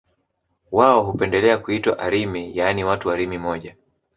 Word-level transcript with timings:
wao 0.71 1.03
hupendelea 1.03 1.57
kuitwa 1.57 1.99
Arimi 1.99 2.57
yaani 2.57 2.83
watu 2.83 3.07
wa 3.07 3.15
Rimi 3.15 3.37
moja 3.37 3.75